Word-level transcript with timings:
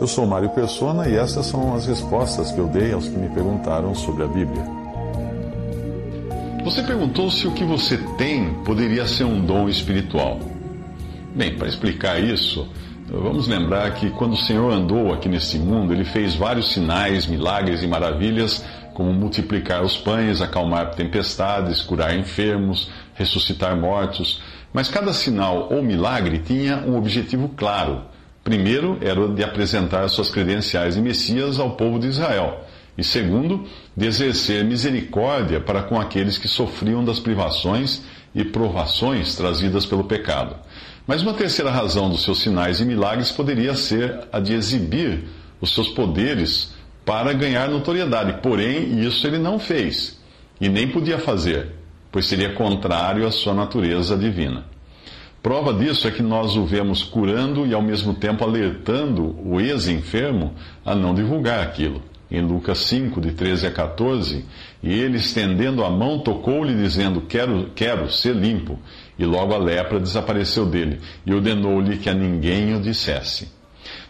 Eu 0.00 0.06
sou 0.06 0.26
Mário 0.26 0.48
Persona 0.50 1.06
e 1.08 1.14
essas 1.14 1.44
são 1.46 1.74
as 1.74 1.86
respostas 1.86 2.50
que 2.50 2.58
eu 2.58 2.66
dei 2.66 2.92
aos 2.92 3.06
que 3.06 3.16
me 3.16 3.28
perguntaram 3.28 3.94
sobre 3.94 4.24
a 4.24 4.26
Bíblia. 4.26 4.64
Você 6.64 6.82
perguntou 6.82 7.30
se 7.30 7.46
o 7.46 7.52
que 7.52 7.64
você 7.64 7.98
tem 8.16 8.54
poderia 8.64 9.06
ser 9.06 9.24
um 9.24 9.44
dom 9.44 9.68
espiritual. 9.68 10.38
Bem, 11.34 11.56
para 11.56 11.68
explicar 11.68 12.18
isso, 12.18 12.66
vamos 13.08 13.46
lembrar 13.46 13.94
que 13.94 14.08
quando 14.10 14.32
o 14.32 14.38
Senhor 14.38 14.72
andou 14.72 15.12
aqui 15.12 15.28
neste 15.28 15.58
mundo, 15.58 15.92
ele 15.92 16.04
fez 16.04 16.34
vários 16.34 16.72
sinais, 16.72 17.26
milagres 17.26 17.82
e 17.82 17.86
maravilhas, 17.86 18.64
como 18.94 19.12
multiplicar 19.12 19.82
os 19.82 19.96
pães, 19.96 20.40
acalmar 20.40 20.94
tempestades, 20.94 21.82
curar 21.82 22.16
enfermos, 22.16 22.90
ressuscitar 23.14 23.76
mortos. 23.76 24.42
Mas 24.72 24.88
cada 24.88 25.12
sinal 25.12 25.68
ou 25.70 25.82
milagre 25.82 26.38
tinha 26.38 26.78
um 26.78 26.96
objetivo 26.96 27.50
claro. 27.50 28.02
Primeiro, 28.42 28.98
era 29.00 29.28
de 29.28 29.44
apresentar 29.44 30.08
suas 30.08 30.30
credenciais 30.30 30.94
de 30.94 31.00
Messias 31.00 31.58
ao 31.58 31.72
povo 31.72 31.98
de 31.98 32.08
Israel. 32.08 32.64
E 32.96 33.04
segundo, 33.04 33.64
de 33.96 34.06
exercer 34.06 34.64
misericórdia 34.64 35.60
para 35.60 35.82
com 35.82 36.00
aqueles 36.00 36.38
que 36.38 36.48
sofriam 36.48 37.04
das 37.04 37.20
privações 37.20 38.02
e 38.34 38.44
provações 38.44 39.34
trazidas 39.36 39.86
pelo 39.86 40.04
pecado. 40.04 40.56
Mas 41.06 41.22
uma 41.22 41.34
terceira 41.34 41.70
razão 41.70 42.08
dos 42.08 42.22
seus 42.22 42.40
sinais 42.40 42.80
e 42.80 42.84
milagres 42.84 43.30
poderia 43.30 43.74
ser 43.74 44.20
a 44.32 44.38
de 44.38 44.54
exibir 44.54 45.24
os 45.60 45.74
seus 45.74 45.88
poderes 45.88 46.72
para 47.04 47.32
ganhar 47.32 47.68
notoriedade. 47.68 48.40
Porém, 48.42 49.00
isso 49.00 49.26
ele 49.26 49.38
não 49.38 49.58
fez 49.58 50.18
e 50.60 50.68
nem 50.68 50.88
podia 50.88 51.18
fazer, 51.18 51.68
pois 52.12 52.26
seria 52.26 52.52
contrário 52.52 53.26
à 53.26 53.30
sua 53.30 53.54
natureza 53.54 54.16
divina. 54.16 54.64
Prova 55.42 55.72
disso 55.72 56.06
é 56.06 56.10
que 56.10 56.22
nós 56.22 56.54
o 56.54 56.66
vemos 56.66 57.02
curando 57.02 57.66
e 57.66 57.72
ao 57.72 57.80
mesmo 57.80 58.12
tempo 58.12 58.44
alertando 58.44 59.34
o 59.42 59.58
ex-enfermo 59.58 60.52
a 60.84 60.94
não 60.94 61.14
divulgar 61.14 61.62
aquilo. 61.62 62.02
Em 62.30 62.42
Lucas 62.42 62.78
5, 62.80 63.20
de 63.20 63.32
13 63.32 63.66
a 63.66 63.70
14, 63.72 64.44
e 64.82 64.92
ele, 64.92 65.16
estendendo 65.16 65.82
a 65.82 65.90
mão, 65.90 66.20
tocou-lhe, 66.20 66.74
dizendo: 66.74 67.22
quero, 67.22 67.70
quero 67.74 68.10
ser 68.12 68.36
limpo. 68.36 68.78
E 69.18 69.24
logo 69.24 69.52
a 69.52 69.58
lepra 69.58 69.98
desapareceu 69.98 70.64
dele, 70.66 71.00
e 71.26 71.34
ordenou-lhe 71.34 71.96
que 71.96 72.08
a 72.08 72.14
ninguém 72.14 72.76
o 72.76 72.80
dissesse. 72.80 73.59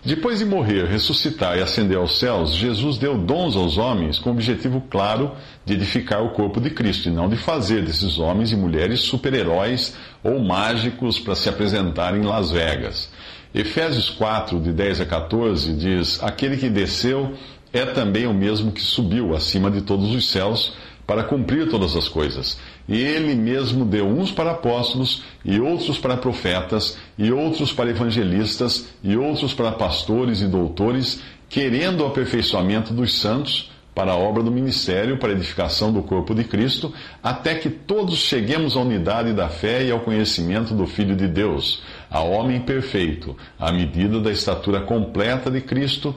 Depois 0.02 0.38
de 0.38 0.46
morrer, 0.46 0.86
ressuscitar 0.86 1.58
e 1.58 1.62
ascender 1.62 1.98
aos 1.98 2.18
céus, 2.18 2.54
Jesus 2.54 2.96
deu 2.96 3.18
dons 3.18 3.54
aos 3.54 3.76
homens 3.76 4.18
com 4.18 4.30
o 4.30 4.32
objetivo 4.32 4.82
claro 4.88 5.32
de 5.62 5.74
edificar 5.74 6.24
o 6.24 6.30
corpo 6.30 6.58
de 6.58 6.70
Cristo 6.70 7.08
e 7.08 7.12
não 7.12 7.28
de 7.28 7.36
fazer 7.36 7.84
desses 7.84 8.18
homens 8.18 8.50
e 8.50 8.56
mulheres 8.56 9.00
super-heróis 9.00 9.94
ou 10.24 10.40
mágicos 10.40 11.18
para 11.18 11.34
se 11.34 11.50
apresentar 11.50 12.16
em 12.16 12.22
Las 12.22 12.50
Vegas. 12.50 13.10
Efésios 13.54 14.08
4, 14.08 14.58
de 14.58 14.72
10 14.72 15.02
a 15.02 15.06
14, 15.06 15.74
diz: 15.74 16.22
Aquele 16.22 16.56
que 16.56 16.70
desceu 16.70 17.34
é 17.70 17.84
também 17.84 18.26
o 18.26 18.32
mesmo 18.32 18.72
que 18.72 18.80
subiu 18.80 19.36
acima 19.36 19.70
de 19.70 19.83
todos 19.83 20.14
os 20.14 20.30
céus 20.30 20.72
para 21.10 21.24
cumprir 21.24 21.68
todas 21.68 21.96
as 21.96 22.06
coisas. 22.06 22.56
Ele 22.88 23.34
mesmo 23.34 23.84
deu 23.84 24.06
uns 24.06 24.30
para 24.30 24.52
apóstolos, 24.52 25.24
e 25.44 25.58
outros 25.58 25.98
para 25.98 26.16
profetas, 26.16 26.96
e 27.18 27.32
outros 27.32 27.72
para 27.72 27.90
evangelistas, 27.90 28.86
e 29.02 29.16
outros 29.16 29.52
para 29.52 29.72
pastores 29.72 30.40
e 30.40 30.46
doutores, 30.46 31.20
querendo 31.48 32.04
o 32.04 32.06
aperfeiçoamento 32.06 32.94
dos 32.94 33.12
santos 33.18 33.72
para 33.92 34.12
a 34.12 34.16
obra 34.16 34.40
do 34.40 34.52
ministério, 34.52 35.18
para 35.18 35.30
a 35.30 35.32
edificação 35.32 35.92
do 35.92 36.00
corpo 36.00 36.32
de 36.32 36.44
Cristo, 36.44 36.94
até 37.20 37.56
que 37.56 37.68
todos 37.68 38.16
cheguemos 38.16 38.77
à 38.77 38.80
unidade 38.80 39.32
da 39.32 39.48
fé 39.48 39.84
e 39.84 39.90
ao 39.90 39.98
conhecimento 39.98 40.74
do 40.74 40.86
Filho 40.86 41.16
de 41.16 41.27
Deus, 41.27 41.82
a 42.08 42.20
homem 42.20 42.60
perfeito, 42.60 43.36
à 43.58 43.72
medida 43.72 44.20
da 44.20 44.30
estatura 44.30 44.80
completa 44.82 45.50
de 45.50 45.60
Cristo, 45.60 46.14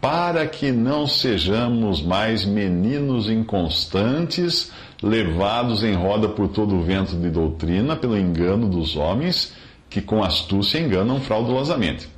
para 0.00 0.46
que 0.46 0.70
não 0.70 1.06
sejamos 1.06 2.02
mais 2.02 2.44
meninos 2.44 3.28
inconstantes, 3.28 4.70
levados 5.02 5.82
em 5.82 5.94
roda 5.94 6.28
por 6.28 6.48
todo 6.48 6.76
o 6.76 6.82
vento 6.82 7.16
de 7.16 7.30
doutrina, 7.30 7.96
pelo 7.96 8.16
engano 8.16 8.68
dos 8.68 8.96
homens, 8.96 9.52
que 9.90 10.00
com 10.00 10.22
astúcia 10.22 10.78
enganam 10.78 11.20
fraudulosamente. 11.20 12.08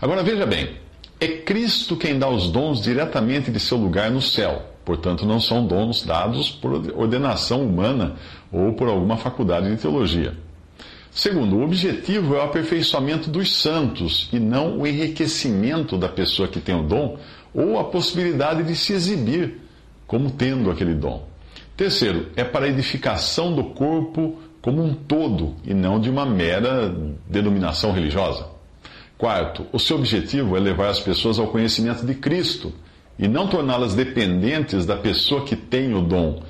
Agora 0.00 0.22
veja 0.22 0.46
bem, 0.46 0.70
é 1.18 1.28
Cristo 1.28 1.96
quem 1.96 2.18
dá 2.18 2.28
os 2.28 2.50
dons 2.50 2.80
diretamente 2.80 3.50
de 3.50 3.60
seu 3.60 3.76
lugar 3.76 4.10
no 4.10 4.22
céu, 4.22 4.62
portanto, 4.84 5.26
não 5.26 5.38
são 5.38 5.66
dons 5.66 6.02
dados 6.02 6.50
por 6.50 6.72
ordenação 6.96 7.62
humana 7.62 8.16
ou 8.50 8.72
por 8.72 8.88
alguma 8.88 9.18
faculdade 9.18 9.68
de 9.68 9.76
teologia. 9.76 10.34
Segundo, 11.10 11.56
o 11.56 11.64
objetivo 11.64 12.36
é 12.36 12.38
o 12.38 12.42
aperfeiçoamento 12.42 13.28
dos 13.28 13.60
santos 13.60 14.28
e 14.32 14.38
não 14.38 14.78
o 14.78 14.86
enriquecimento 14.86 15.98
da 15.98 16.08
pessoa 16.08 16.48
que 16.48 16.60
tem 16.60 16.74
o 16.74 16.84
dom 16.84 17.18
ou 17.52 17.78
a 17.78 17.84
possibilidade 17.84 18.62
de 18.62 18.76
se 18.76 18.92
exibir 18.92 19.60
como 20.06 20.30
tendo 20.30 20.70
aquele 20.70 20.94
dom. 20.94 21.26
Terceiro, 21.76 22.28
é 22.36 22.44
para 22.44 22.66
a 22.66 22.68
edificação 22.68 23.52
do 23.52 23.64
corpo 23.64 24.38
como 24.62 24.82
um 24.82 24.94
todo 24.94 25.56
e 25.64 25.74
não 25.74 25.98
de 25.98 26.10
uma 26.10 26.24
mera 26.24 26.94
denominação 27.28 27.92
religiosa. 27.92 28.46
Quarto, 29.18 29.66
o 29.72 29.78
seu 29.78 29.96
objetivo 29.96 30.56
é 30.56 30.60
levar 30.60 30.88
as 30.88 31.00
pessoas 31.00 31.38
ao 31.38 31.48
conhecimento 31.48 32.06
de 32.06 32.14
Cristo 32.14 32.72
e 33.18 33.26
não 33.26 33.48
torná-las 33.48 33.94
dependentes 33.94 34.86
da 34.86 34.96
pessoa 34.96 35.44
que 35.44 35.56
tem 35.56 35.92
o 35.94 36.00
dom 36.00 36.42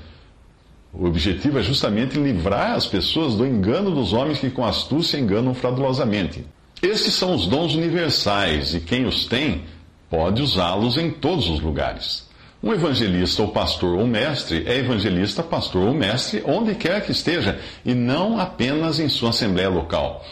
o 0.92 1.06
objetivo 1.06 1.58
é 1.58 1.62
justamente 1.62 2.18
livrar 2.18 2.72
as 2.72 2.86
pessoas 2.86 3.34
do 3.34 3.46
engano 3.46 3.92
dos 3.92 4.12
homens 4.12 4.38
que 4.38 4.50
com 4.50 4.64
astúcia 4.64 5.18
enganam 5.18 5.54
fraudulosamente. 5.54 6.44
Esses 6.82 7.14
são 7.14 7.34
os 7.34 7.46
dons 7.46 7.74
universais 7.74 8.74
e 8.74 8.80
quem 8.80 9.06
os 9.06 9.26
tem 9.26 9.62
pode 10.08 10.42
usá-los 10.42 10.96
em 10.96 11.10
todos 11.10 11.48
os 11.48 11.60
lugares. 11.60 12.28
Um 12.62 12.72
evangelista 12.72 13.40
ou 13.40 13.48
pastor 13.48 13.98
ou 13.98 14.06
mestre 14.06 14.64
é 14.66 14.78
evangelista, 14.78 15.42
pastor 15.42 15.86
ou 15.86 15.94
mestre 15.94 16.42
onde 16.44 16.74
quer 16.74 17.04
que 17.04 17.12
esteja 17.12 17.58
e 17.84 17.94
não 17.94 18.38
apenas 18.38 18.98
em 18.98 19.08
sua 19.08 19.30
assembleia 19.30 19.68
local. 19.68 20.24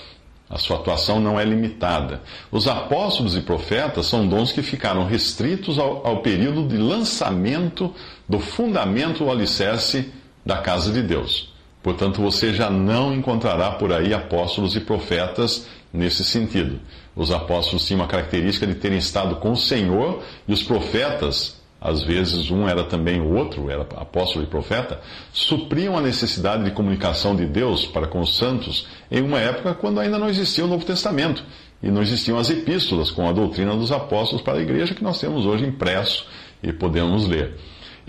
A 0.51 0.59
sua 0.59 0.77
atuação 0.77 1.21
não 1.21 1.39
é 1.39 1.45
limitada. 1.45 2.23
Os 2.51 2.67
apóstolos 2.67 3.37
e 3.37 3.43
profetas 3.43 4.07
são 4.07 4.27
dons 4.27 4.51
que 4.51 4.63
ficaram 4.63 5.07
restritos 5.07 5.79
ao, 5.79 6.07
ao 6.07 6.23
período 6.23 6.67
de 6.67 6.79
lançamento 6.79 7.95
do 8.27 8.41
fundamento 8.41 9.25
ou 9.25 9.31
alicerce 9.31 10.11
da 10.49 10.57
casa 10.57 10.91
de 10.91 11.03
Deus. 11.03 11.53
Portanto, 11.83 12.23
você 12.23 12.55
já 12.55 12.71
não 12.71 13.13
encontrará 13.13 13.73
por 13.73 13.93
aí 13.93 14.15
apóstolos 14.15 14.75
e 14.75 14.81
profetas 14.81 15.69
nesse 15.93 16.25
sentido. 16.25 16.81
Os 17.15 17.31
apóstolos 17.31 17.87
tinham 17.87 18.01
uma 18.01 18.09
característica 18.09 18.67
de 18.67 18.75
terem 18.75 18.97
estado 18.97 19.37
com 19.37 19.53
o 19.53 19.57
Senhor 19.57 20.23
e 20.49 20.53
os 20.55 20.63
profetas, 20.63 21.61
às 21.79 22.03
vezes 22.03 22.51
um 22.51 22.67
era 22.67 22.83
também 22.83 23.21
o 23.21 23.37
outro, 23.37 23.69
era 23.69 23.83
apóstolo 23.83 24.43
e 24.43 24.49
profeta, 24.49 24.99
supriam 25.35 25.99
a 25.99 26.01
necessidade 26.01 26.65
de 26.65 26.71
comunicação 26.71 27.37
de 27.37 27.45
Deus 27.45 27.85
para 27.85 28.07
com 28.07 28.21
os 28.21 28.39
santos 28.39 28.87
em 29.11 29.21
uma 29.21 29.39
época 29.39 29.75
quando 29.75 30.01
ainda 30.01 30.19
não 30.19 30.31
existia 30.31 30.65
o 30.65 30.69
Novo 30.69 30.87
Testamento 30.87 31.45
e 31.83 31.91
não 31.91 32.01
existiam 32.01 32.39
as 32.39 32.49
epístolas 32.49 33.11
com 33.11 33.29
a 33.29 33.33
doutrina 33.33 33.77
dos 33.77 33.93
apóstolos 33.93 34.41
para 34.41 34.59
a 34.59 34.63
igreja 34.63 34.95
que 34.95 35.05
nós 35.05 35.21
temos 35.21 35.45
hoje 35.45 35.67
impresso 35.67 36.27
e 36.63 36.73
podemos 36.73 37.27
ler. 37.27 37.55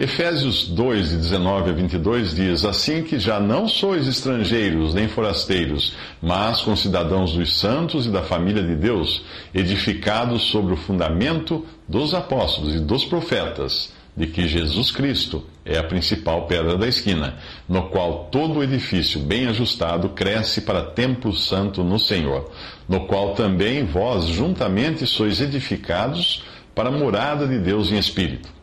Efésios 0.02 0.66
2, 0.66 1.10
de 1.10 1.18
19 1.18 1.72
a 1.72 1.74
22 1.74 2.34
diz: 2.34 2.64
Assim 2.64 3.04
que 3.04 3.20
já 3.20 3.38
não 3.38 3.68
sois 3.68 4.08
estrangeiros 4.08 4.94
nem 4.94 5.10
forasteiros, 5.10 5.94
mas 6.22 6.62
concidadãos 6.62 7.34
dos 7.34 7.60
santos 7.60 8.06
e 8.06 8.10
da 8.10 8.24
família 8.24 8.64
de 8.64 8.78
Deus, 8.78 9.22
edificados 9.54 10.44
sobre 10.44 10.74
o 10.74 10.78
fundamento 10.78 11.66
dos 11.86 12.14
apóstolos 12.14 12.76
e 12.76 12.80
dos 12.80 13.04
profetas, 13.04 13.92
de 14.16 14.26
que 14.26 14.48
Jesus 14.48 14.90
Cristo 14.90 15.44
é 15.66 15.78
a 15.78 15.84
principal 15.84 16.48
pedra 16.48 16.78
da 16.78 16.88
esquina, 16.88 17.36
no 17.68 17.90
qual 17.90 18.30
todo 18.32 18.60
o 18.60 18.64
edifício 18.64 19.20
bem 19.20 19.48
ajustado 19.48 20.08
cresce 20.08 20.62
para 20.62 20.82
templo 20.82 21.34
santo 21.34 21.84
no 21.84 22.00
Senhor, 22.00 22.50
no 22.88 23.06
qual 23.06 23.34
também 23.34 23.84
vós 23.84 24.28
juntamente 24.28 25.06
sois 25.06 25.42
edificados 25.42 26.42
para 26.74 26.88
a 26.88 26.94
morada 26.94 27.46
de 27.46 27.60
Deus 27.60 27.92
em 27.92 27.98
espírito. 27.98 28.59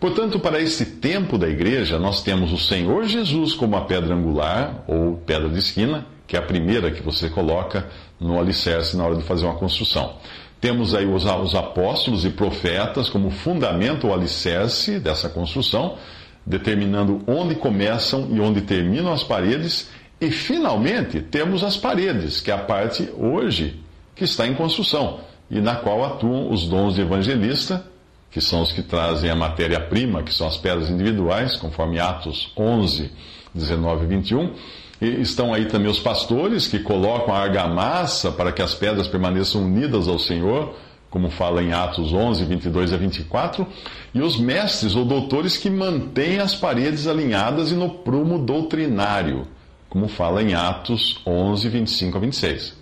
Portanto, 0.00 0.38
para 0.38 0.60
esse 0.60 0.84
tempo 0.84 1.36
da 1.36 1.48
igreja, 1.48 1.98
nós 1.98 2.22
temos 2.22 2.52
o 2.52 2.58
Senhor 2.58 3.04
Jesus 3.04 3.54
como 3.54 3.76
a 3.76 3.82
pedra 3.82 4.14
angular, 4.14 4.84
ou 4.86 5.16
pedra 5.16 5.48
de 5.48 5.58
esquina, 5.58 6.06
que 6.26 6.36
é 6.36 6.38
a 6.38 6.42
primeira 6.42 6.90
que 6.90 7.02
você 7.02 7.28
coloca 7.28 7.86
no 8.20 8.38
alicerce 8.38 8.96
na 8.96 9.04
hora 9.04 9.16
de 9.16 9.22
fazer 9.22 9.46
uma 9.46 9.54
construção. 9.54 10.16
Temos 10.60 10.94
aí 10.94 11.06
os, 11.06 11.24
os 11.24 11.54
apóstolos 11.54 12.24
e 12.24 12.30
profetas 12.30 13.08
como 13.08 13.30
fundamento 13.30 14.06
ou 14.06 14.14
alicerce 14.14 14.98
dessa 14.98 15.28
construção, 15.28 15.96
determinando 16.44 17.22
onde 17.26 17.54
começam 17.54 18.28
e 18.32 18.40
onde 18.40 18.62
terminam 18.62 19.12
as 19.12 19.22
paredes. 19.22 19.88
E, 20.20 20.30
finalmente, 20.30 21.20
temos 21.20 21.62
as 21.62 21.76
paredes, 21.76 22.40
que 22.40 22.50
é 22.50 22.54
a 22.54 22.58
parte 22.58 23.08
hoje 23.16 23.80
que 24.16 24.24
está 24.24 24.46
em 24.46 24.54
construção 24.54 25.20
e 25.50 25.60
na 25.60 25.76
qual 25.76 26.04
atuam 26.04 26.50
os 26.50 26.66
dons 26.68 26.94
de 26.94 27.00
evangelista, 27.00 27.84
que 28.30 28.40
são 28.40 28.62
os 28.62 28.72
que 28.72 28.82
trazem 28.82 29.30
a 29.30 29.36
matéria-prima, 29.36 30.22
que 30.22 30.32
são 30.32 30.46
as 30.46 30.56
pedras 30.56 30.90
individuais, 30.90 31.56
conforme 31.56 31.98
Atos 31.98 32.52
11, 32.56 33.10
19 33.54 34.04
e 34.04 34.08
21 34.08 34.54
e 35.00 35.20
estão 35.20 35.54
aí 35.54 35.66
também 35.66 35.90
os 35.90 36.00
pastores 36.00 36.66
que 36.66 36.80
colocam 36.80 37.32
a 37.32 37.38
argamassa 37.38 38.32
para 38.32 38.50
que 38.50 38.60
as 38.60 38.74
pedras 38.74 39.06
permaneçam 39.06 39.64
unidas 39.64 40.08
ao 40.08 40.18
Senhor, 40.18 40.74
como 41.08 41.30
fala 41.30 41.62
em 41.62 41.72
Atos 41.72 42.12
11, 42.12 42.44
22 42.44 42.92
a 42.92 42.96
24, 42.96 43.66
e 44.12 44.20
os 44.20 44.38
mestres 44.38 44.96
ou 44.96 45.04
doutores 45.04 45.56
que 45.56 45.70
mantêm 45.70 46.38
as 46.40 46.54
paredes 46.54 47.06
alinhadas 47.06 47.70
e 47.70 47.74
no 47.74 47.90
prumo 47.90 48.38
doutrinário, 48.38 49.46
como 49.88 50.08
fala 50.08 50.42
em 50.42 50.54
Atos 50.54 51.20
11, 51.24 51.68
25 51.68 52.16
a 52.16 52.20
26. 52.20 52.76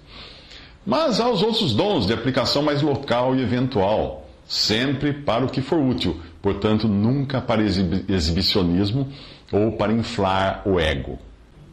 Mas 0.84 1.20
há 1.20 1.28
os 1.28 1.42
outros 1.42 1.74
dons 1.74 2.06
de 2.06 2.14
aplicação 2.14 2.62
mais 2.62 2.80
local 2.80 3.36
e 3.36 3.42
eventual, 3.42 4.25
sempre 4.46 5.12
para 5.12 5.44
o 5.44 5.48
que 5.48 5.60
for 5.60 5.78
útil, 5.78 6.20
portanto, 6.40 6.86
nunca 6.88 7.40
para 7.40 7.62
exibicionismo 7.62 9.08
ou 9.52 9.72
para 9.72 9.92
inflar 9.92 10.62
o 10.64 10.78
ego. 10.78 11.18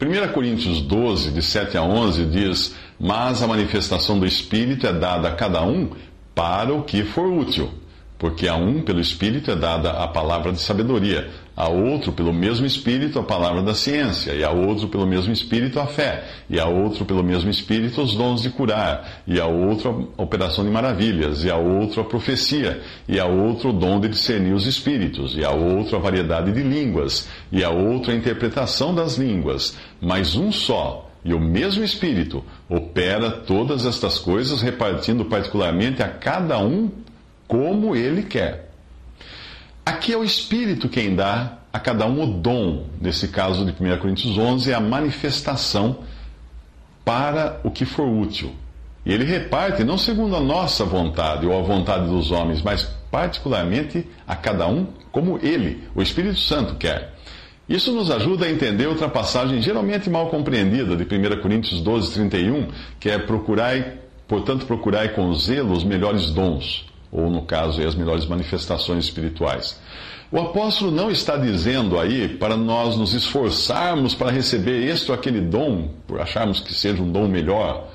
1 0.00 0.32
Coríntios 0.32 0.80
12, 0.82 1.30
de 1.30 1.40
7 1.40 1.78
a 1.78 1.82
11, 1.82 2.26
diz: 2.26 2.74
Mas 2.98 3.42
a 3.42 3.46
manifestação 3.46 4.18
do 4.18 4.26
Espírito 4.26 4.86
é 4.86 4.92
dada 4.92 5.28
a 5.28 5.34
cada 5.34 5.62
um 5.62 5.90
para 6.34 6.74
o 6.74 6.82
que 6.82 7.04
for 7.04 7.26
útil. 7.26 7.70
Porque 8.18 8.48
a 8.48 8.56
um, 8.56 8.80
pelo 8.80 9.00
Espírito, 9.00 9.50
é 9.50 9.56
dada 9.56 9.90
a 9.92 10.08
palavra 10.08 10.52
de 10.52 10.60
sabedoria, 10.60 11.30
a 11.56 11.68
outro, 11.68 12.12
pelo 12.12 12.32
mesmo 12.32 12.66
Espírito, 12.66 13.18
a 13.18 13.22
palavra 13.22 13.62
da 13.62 13.74
ciência, 13.74 14.32
e 14.32 14.42
a 14.42 14.50
outro, 14.50 14.88
pelo 14.88 15.06
mesmo 15.06 15.32
Espírito, 15.32 15.78
a 15.78 15.86
fé, 15.86 16.24
e 16.50 16.58
a 16.58 16.66
outro, 16.66 17.04
pelo 17.04 17.22
mesmo 17.22 17.48
Espírito, 17.48 18.02
os 18.02 18.16
dons 18.16 18.42
de 18.42 18.50
curar, 18.50 19.22
e 19.26 19.40
a 19.40 19.46
outro, 19.46 20.12
a 20.18 20.22
operação 20.22 20.64
de 20.64 20.70
maravilhas, 20.70 21.44
e 21.44 21.50
a 21.50 21.56
outro, 21.56 22.00
a 22.00 22.04
profecia, 22.04 22.82
e 23.08 23.20
a 23.20 23.26
outro, 23.26 23.70
o 23.70 23.72
dom 23.72 24.00
de 24.00 24.08
discernir 24.08 24.52
os 24.52 24.66
Espíritos, 24.66 25.36
e 25.36 25.44
a 25.44 25.50
outro, 25.50 25.96
a 25.96 26.00
variedade 26.00 26.50
de 26.52 26.62
línguas, 26.62 27.28
e 27.52 27.62
a 27.62 27.70
outro, 27.70 28.10
a 28.10 28.14
interpretação 28.16 28.94
das 28.94 29.16
línguas, 29.16 29.76
mas 30.00 30.34
um 30.34 30.50
só. 30.50 31.10
E 31.24 31.32
o 31.32 31.40
mesmo 31.40 31.82
Espírito 31.82 32.44
opera 32.68 33.30
todas 33.30 33.86
estas 33.86 34.18
coisas, 34.18 34.60
repartindo 34.60 35.24
particularmente 35.24 36.02
a 36.02 36.08
cada 36.08 36.58
um 36.58 36.90
como 37.46 37.96
ele 37.96 38.22
quer. 38.24 38.63
Aqui 39.84 40.14
é 40.14 40.16
o 40.16 40.24
Espírito 40.24 40.88
quem 40.88 41.14
dá 41.14 41.58
a 41.70 41.78
cada 41.78 42.06
um 42.06 42.22
o 42.22 42.26
dom, 42.26 42.86
nesse 42.98 43.28
caso 43.28 43.66
de 43.66 43.72
1 43.72 43.98
Coríntios 43.98 44.38
11, 44.38 44.70
é 44.70 44.74
a 44.74 44.80
manifestação 44.80 45.98
para 47.04 47.60
o 47.62 47.70
que 47.70 47.84
for 47.84 48.08
útil. 48.08 48.54
E 49.04 49.12
ele 49.12 49.24
reparte 49.24 49.84
não 49.84 49.98
segundo 49.98 50.36
a 50.36 50.40
nossa 50.40 50.86
vontade 50.86 51.46
ou 51.46 51.58
a 51.58 51.60
vontade 51.60 52.06
dos 52.06 52.30
homens, 52.30 52.62
mas 52.62 52.84
particularmente 53.10 54.06
a 54.26 54.34
cada 54.34 54.66
um 54.66 54.86
como 55.12 55.38
ele, 55.42 55.84
o 55.94 56.00
Espírito 56.00 56.38
Santo, 56.38 56.76
quer. 56.76 57.12
Isso 57.68 57.92
nos 57.92 58.10
ajuda 58.10 58.46
a 58.46 58.50
entender 58.50 58.86
outra 58.86 59.08
passagem 59.08 59.60
geralmente 59.60 60.08
mal 60.08 60.28
compreendida 60.28 60.96
de 60.96 61.04
1 61.04 61.42
Coríntios 61.42 61.82
12, 61.82 62.14
31, 62.14 62.68
que 62.98 63.10
é 63.10 63.18
procurar, 63.18 63.96
portanto, 64.26 64.64
procurar 64.64 65.10
com 65.10 65.34
zelo 65.34 65.72
os 65.74 65.84
melhores 65.84 66.30
dons 66.30 66.86
ou 67.14 67.30
no 67.30 67.42
caso, 67.42 67.80
as 67.80 67.94
melhores 67.94 68.26
manifestações 68.26 69.04
espirituais. 69.04 69.80
O 70.32 70.38
apóstolo 70.40 70.90
não 70.90 71.12
está 71.12 71.36
dizendo 71.36 71.98
aí 71.98 72.28
para 72.28 72.56
nós 72.56 72.96
nos 72.96 73.14
esforçarmos 73.14 74.16
para 74.16 74.32
receber 74.32 74.88
este 74.88 75.12
ou 75.12 75.14
aquele 75.14 75.40
dom, 75.40 75.90
por 76.08 76.20
acharmos 76.20 76.58
que 76.58 76.74
seja 76.74 77.00
um 77.00 77.10
dom 77.10 77.28
melhor, 77.28 77.88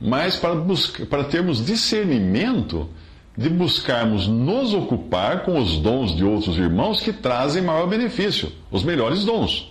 mas 0.00 0.36
para, 0.36 0.54
buscar, 0.54 1.04
para 1.06 1.24
termos 1.24 1.64
discernimento 1.64 2.88
de 3.36 3.48
buscarmos 3.48 4.28
nos 4.28 4.72
ocupar 4.72 5.42
com 5.42 5.58
os 5.58 5.78
dons 5.78 6.14
de 6.14 6.24
outros 6.24 6.56
irmãos 6.58 7.00
que 7.00 7.12
trazem 7.12 7.62
maior 7.62 7.88
benefício, 7.88 8.52
os 8.70 8.84
melhores 8.84 9.24
dons. 9.24 9.69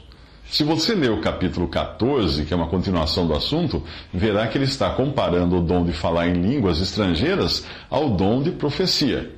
Se 0.49 0.63
você 0.63 0.95
ler 0.95 1.11
o 1.11 1.21
capítulo 1.21 1.67
14, 1.67 2.43
que 2.43 2.51
é 2.51 2.57
uma 2.57 2.67
continuação 2.67 3.27
do 3.27 3.35
assunto, 3.35 3.83
verá 4.11 4.47
que 4.47 4.57
ele 4.57 4.65
está 4.65 4.89
comparando 4.89 5.55
o 5.55 5.61
dom 5.61 5.85
de 5.85 5.93
falar 5.93 6.27
em 6.27 6.33
línguas 6.33 6.81
estrangeiras 6.81 7.67
ao 7.87 8.09
dom 8.09 8.41
de 8.41 8.49
profecia. 8.49 9.31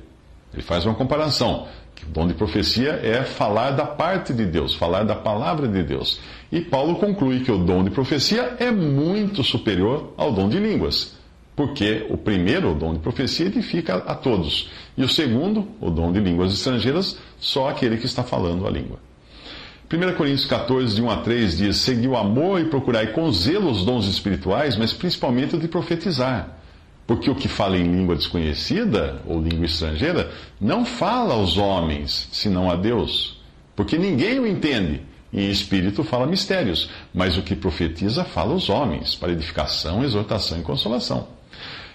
Ele 0.54 0.62
faz 0.62 0.86
uma 0.86 0.94
comparação. 0.94 1.68
O 2.02 2.10
dom 2.10 2.26
de 2.26 2.32
profecia 2.32 2.98
é 3.02 3.22
falar 3.24 3.72
da 3.72 3.84
parte 3.84 4.32
de 4.32 4.46
Deus, 4.46 4.74
falar 4.74 5.04
da 5.04 5.14
palavra 5.14 5.68
de 5.68 5.82
Deus. 5.82 6.18
E 6.50 6.62
Paulo 6.62 6.96
conclui 6.96 7.40
que 7.40 7.52
o 7.52 7.58
dom 7.58 7.84
de 7.84 7.90
profecia 7.90 8.56
é 8.58 8.70
muito 8.70 9.44
superior 9.44 10.14
ao 10.16 10.32
dom 10.32 10.48
de 10.48 10.58
línguas. 10.58 11.14
Porque 11.54 12.06
o 12.08 12.16
primeiro, 12.16 12.72
o 12.72 12.74
dom 12.74 12.94
de 12.94 13.00
profecia, 13.00 13.46
edifica 13.46 13.96
a 13.96 14.14
todos. 14.14 14.70
E 14.96 15.04
o 15.04 15.08
segundo, 15.10 15.68
o 15.78 15.90
dom 15.90 16.10
de 16.10 16.20
línguas 16.20 16.54
estrangeiras, 16.54 17.18
só 17.38 17.68
aquele 17.68 17.98
que 17.98 18.06
está 18.06 18.22
falando 18.22 18.66
a 18.66 18.70
língua. 18.70 19.11
1 19.92 20.14
Coríntios 20.14 20.46
14, 20.46 20.94
de 20.94 21.02
1 21.02 21.10
a 21.10 21.16
3 21.18 21.58
diz: 21.58 21.76
Segui 21.76 22.08
o 22.08 22.16
amor 22.16 22.58
e 22.58 22.64
procurai 22.64 23.08
com 23.08 23.30
zelo 23.30 23.70
os 23.70 23.84
dons 23.84 24.06
espirituais, 24.06 24.74
mas 24.74 24.90
principalmente 24.90 25.54
o 25.54 25.58
de 25.58 25.68
profetizar. 25.68 26.48
Porque 27.06 27.28
o 27.28 27.34
que 27.34 27.46
fala 27.46 27.76
em 27.76 27.82
língua 27.82 28.16
desconhecida, 28.16 29.20
ou 29.26 29.42
língua 29.42 29.66
estrangeira, 29.66 30.30
não 30.58 30.86
fala 30.86 31.34
aos 31.34 31.58
homens, 31.58 32.26
senão 32.32 32.70
a 32.70 32.74
Deus. 32.74 33.38
Porque 33.76 33.98
ninguém 33.98 34.38
o 34.38 34.46
entende. 34.46 35.02
Em 35.30 35.50
espírito 35.50 36.02
fala 36.02 36.26
mistérios, 36.26 36.88
mas 37.12 37.36
o 37.36 37.42
que 37.42 37.54
profetiza 37.54 38.24
fala 38.24 38.52
aos 38.52 38.70
homens, 38.70 39.14
para 39.14 39.32
edificação, 39.32 40.02
exortação 40.02 40.58
e 40.58 40.62
consolação. 40.62 41.28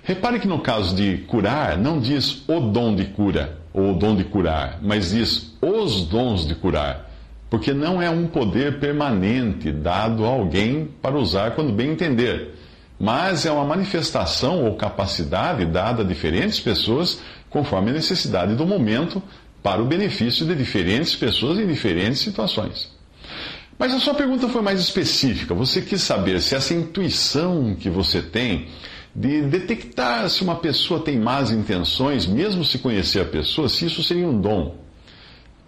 Repare 0.04 0.40
que 0.40 0.48
no 0.48 0.60
caso 0.60 0.96
de 0.96 1.18
curar, 1.28 1.80
não 1.80 2.00
diz 2.00 2.44
o 2.48 2.60
dom 2.60 2.96
de 2.96 3.06
cura, 3.06 3.58
ou 3.74 3.94
o 3.94 3.98
dom 3.98 4.16
de 4.16 4.24
curar, 4.24 4.80
mas 4.84 5.12
diz 5.12 5.56
os 5.62 6.04
dons 6.06 6.48
de 6.48 6.54
curar 6.54 7.08
porque 7.50 7.74
não 7.74 8.02
é 8.02 8.10
um 8.10 8.28
poder 8.28 8.80
permanente 8.80 9.72
dado 9.72 10.26
a 10.26 10.30
alguém 10.30 10.90
para 11.02 11.18
usar 11.18 11.52
quando 11.52 11.72
bem 11.72 11.92
entender, 11.92 12.54
mas 13.00 13.46
é 13.46 13.52
uma 13.52 13.64
manifestação 13.64 14.66
ou 14.66 14.76
capacidade 14.76 15.66
dada 15.66 16.02
a 16.02 16.06
diferentes 16.06 16.60
pessoas 16.60 17.22
conforme 17.50 17.92
a 17.92 17.94
necessidade 17.94 18.56
do 18.56 18.66
momento 18.66 19.22
para 19.64 19.82
o 19.82 19.86
benefício 19.86 20.46
de 20.46 20.56
diferentes 20.56 21.16
pessoas 21.16 21.60
em 21.60 21.68
diferentes 21.68 22.20
situações. 22.20 22.92
Mas 23.78 23.94
a 23.94 24.00
sua 24.00 24.14
pergunta 24.14 24.50
foi 24.50 24.62
mais 24.62 24.80
específica. 24.80 25.54
Você 25.54 25.82
quis 25.82 26.02
saber 26.02 26.42
se 26.42 26.56
essa 26.56 26.74
intuição 26.74 27.76
que 27.80 27.90
você 27.90 28.22
tem 28.22 28.68
de 29.16 29.42
detectar 29.44 30.30
se 30.30 30.44
uma 30.44 30.56
pessoa 30.56 31.00
tem 31.00 31.20
más 31.20 31.52
intenções, 31.52 32.26
mesmo 32.26 32.64
se 32.64 32.80
conhecer 32.80 33.22
a 33.22 33.26
pessoa, 33.26 33.70
se 33.70 33.86
isso 33.86 34.04
seria 34.04 34.28
um 34.28 34.40
dom. 34.40 34.87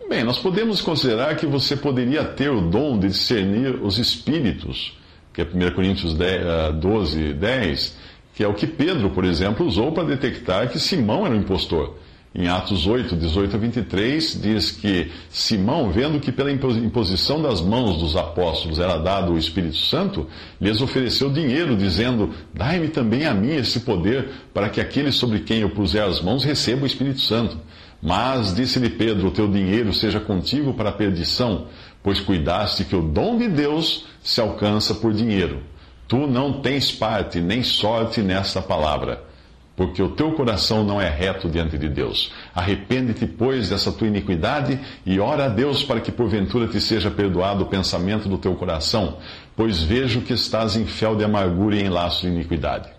Bem, 0.09 0.23
nós 0.23 0.39
podemos 0.39 0.81
considerar 0.81 1.35
que 1.35 1.45
você 1.45 1.75
poderia 1.75 2.23
ter 2.23 2.49
o 2.49 2.61
dom 2.61 2.97
de 2.97 3.09
discernir 3.09 3.75
os 3.75 3.99
espíritos, 3.99 4.97
que 5.31 5.39
é 5.39 5.43
1 5.43 5.75
Coríntios 5.75 6.15
10, 6.15 6.73
12, 6.81 7.33
10, 7.33 7.97
que 8.33 8.43
é 8.43 8.47
o 8.47 8.55
que 8.55 8.65
Pedro, 8.65 9.11
por 9.11 9.23
exemplo, 9.23 9.67
usou 9.67 9.91
para 9.91 10.05
detectar 10.05 10.67
que 10.67 10.79
Simão 10.79 11.27
era 11.27 11.35
um 11.35 11.37
impostor. 11.37 11.95
Em 12.33 12.47
Atos 12.47 12.87
8, 12.87 13.15
18 13.15 13.55
a 13.55 13.59
23, 13.59 14.41
diz 14.41 14.71
que 14.71 15.11
Simão, 15.29 15.91
vendo 15.91 16.19
que 16.19 16.31
pela 16.31 16.51
imposição 16.51 17.39
das 17.39 17.61
mãos 17.61 17.99
dos 17.99 18.15
apóstolos 18.15 18.79
era 18.79 18.97
dado 18.97 19.33
o 19.33 19.37
Espírito 19.37 19.77
Santo, 19.77 20.25
lhes 20.59 20.81
ofereceu 20.81 21.31
dinheiro, 21.31 21.77
dizendo: 21.77 22.31
Dai-me 22.51 22.87
também 22.87 23.27
a 23.27 23.33
mim 23.33 23.55
esse 23.55 23.81
poder, 23.81 24.27
para 24.53 24.69
que 24.69 24.81
aquele 24.81 25.11
sobre 25.11 25.41
quem 25.41 25.59
eu 25.59 25.69
puser 25.69 26.03
as 26.03 26.19
mãos 26.19 26.43
receba 26.43 26.83
o 26.83 26.87
Espírito 26.87 27.21
Santo. 27.21 27.57
Mas 28.01 28.55
disse-lhe 28.55 28.89
Pedro: 28.89 29.27
O 29.27 29.31
teu 29.31 29.47
dinheiro 29.47 29.93
seja 29.93 30.19
contigo 30.19 30.73
para 30.73 30.89
a 30.89 30.93
perdição, 30.93 31.67
pois 32.01 32.19
cuidaste 32.19 32.85
que 32.85 32.95
o 32.95 33.01
dom 33.01 33.37
de 33.37 33.47
Deus 33.47 34.05
se 34.23 34.39
alcança 34.39 34.95
por 34.95 35.13
dinheiro. 35.13 35.61
Tu 36.07 36.27
não 36.27 36.61
tens 36.61 36.91
parte 36.91 37.39
nem 37.39 37.61
sorte 37.61 38.21
nesta 38.21 38.61
palavra, 38.61 39.23
porque 39.75 40.01
o 40.01 40.09
teu 40.09 40.31
coração 40.31 40.83
não 40.83 40.99
é 40.99 41.09
reto 41.09 41.47
diante 41.47 41.77
de 41.77 41.87
Deus. 41.87 42.31
Arrepende-te, 42.55 43.27
pois, 43.27 43.69
dessa 43.69 43.91
tua 43.91 44.07
iniquidade 44.07 44.79
e 45.05 45.19
ora 45.19 45.45
a 45.45 45.49
Deus 45.49 45.83
para 45.83 46.01
que 46.01 46.11
porventura 46.11 46.67
te 46.67 46.81
seja 46.81 47.11
perdoado 47.11 47.63
o 47.63 47.67
pensamento 47.67 48.27
do 48.27 48.37
teu 48.37 48.55
coração, 48.55 49.17
pois 49.55 49.83
vejo 49.83 50.21
que 50.21 50.33
estás 50.33 50.75
em 50.75 50.85
fel 50.85 51.15
de 51.15 51.23
amargura 51.23 51.75
e 51.75 51.83
em 51.83 51.89
laço 51.89 52.21
de 52.21 52.33
iniquidade. 52.33 52.98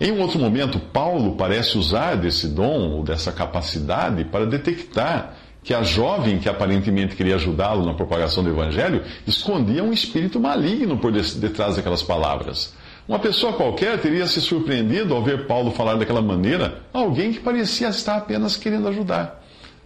Em 0.00 0.12
um 0.12 0.20
outro 0.20 0.38
momento, 0.38 0.78
Paulo 0.78 1.34
parece 1.34 1.76
usar 1.76 2.14
desse 2.16 2.46
dom, 2.46 2.90
ou 2.90 3.02
dessa 3.02 3.32
capacidade, 3.32 4.24
para 4.24 4.46
detectar 4.46 5.34
que 5.62 5.74
a 5.74 5.82
jovem 5.82 6.38
que 6.38 6.48
aparentemente 6.48 7.16
queria 7.16 7.34
ajudá-lo 7.34 7.84
na 7.84 7.94
propagação 7.94 8.44
do 8.44 8.50
evangelho 8.50 9.02
escondia 9.26 9.82
um 9.82 9.92
espírito 9.92 10.38
maligno 10.38 10.96
por 10.98 11.10
detrás 11.10 11.76
daquelas 11.76 12.02
palavras. 12.02 12.74
Uma 13.08 13.18
pessoa 13.18 13.54
qualquer 13.54 13.98
teria 13.98 14.26
se 14.26 14.40
surpreendido 14.40 15.14
ao 15.14 15.22
ver 15.22 15.46
Paulo 15.46 15.72
falar 15.72 15.96
daquela 15.96 16.22
maneira 16.22 16.82
alguém 16.92 17.32
que 17.32 17.40
parecia 17.40 17.88
estar 17.88 18.16
apenas 18.16 18.56
querendo 18.56 18.86
ajudar. 18.86 19.42